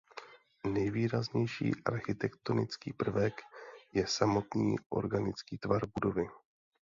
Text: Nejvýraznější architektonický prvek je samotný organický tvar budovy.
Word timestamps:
Nejvýraznější 0.67 1.71
architektonický 1.85 2.93
prvek 2.93 3.33
je 3.93 4.07
samotný 4.07 4.75
organický 4.89 5.57
tvar 5.57 5.81
budovy. 5.93 6.27